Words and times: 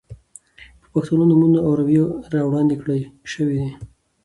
د 0.81 0.83
پښتنو 0.93 1.23
نومونه 1.29 1.59
او 1.65 1.71
روئيې 1.79 2.03
را 2.33 2.41
وړاندې 2.47 2.75
کړے 2.81 2.97
شوې 3.31 3.57
دي. 3.63 3.71